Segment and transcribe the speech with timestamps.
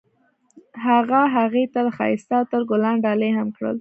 [0.85, 3.69] هغه هغې ته د ښایسته عطر ګلان ډالۍ هم کړل.